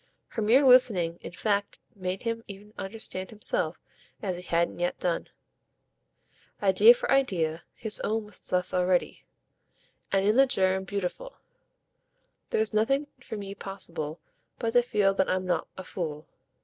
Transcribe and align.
Her 0.29 0.41
mere 0.41 0.65
listening 0.65 1.19
in 1.21 1.33
fact 1.33 1.77
made 1.95 2.23
him 2.23 2.43
even 2.47 2.73
understand 2.75 3.29
himself 3.29 3.77
as 4.19 4.37
he 4.37 4.41
hadn't 4.45 4.79
yet 4.79 4.97
done. 4.99 5.27
Idea 6.59 6.95
for 6.95 7.11
idea, 7.11 7.61
his 7.75 7.99
own 7.99 8.25
was 8.25 8.39
thus 8.49 8.73
already, 8.73 9.27
and 10.11 10.25
in 10.25 10.37
the 10.37 10.47
germ, 10.47 10.85
beautiful. 10.85 11.37
"There's 12.49 12.73
nothing 12.73 13.09
for 13.19 13.37
me 13.37 13.53
possible 13.53 14.19
but 14.57 14.71
to 14.73 14.81
feel 14.81 15.13
that 15.13 15.29
I'm 15.29 15.45
not 15.45 15.67
a 15.77 15.83
fool. 15.83 16.27